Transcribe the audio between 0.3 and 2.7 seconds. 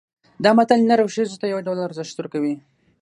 دا متل نر او ښځې ته یو ډول ارزښت ورکوي